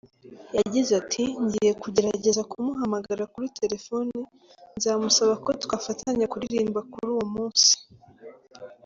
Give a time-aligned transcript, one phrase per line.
[0.57, 4.17] Yagize ati: “Ngiye kugerageza kumuhamagara kuri telefoni,
[4.77, 7.73] nzamusaba ko twazafatanya kuririmba kuri uwo munsi…”.